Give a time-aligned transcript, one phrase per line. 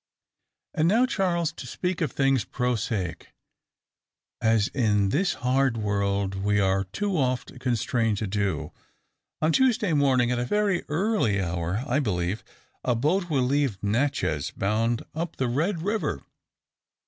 [0.73, 3.35] "And now, Charles, to speak of things prosaic,
[4.41, 8.71] as in this hard world we are too oft constrained to do.
[9.43, 12.43] On Tuesday morning at a very early hour, I believe
[12.83, 16.23] a boat will leave Natchez, bound up the Red River.